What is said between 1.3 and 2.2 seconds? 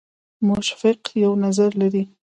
نظر لري.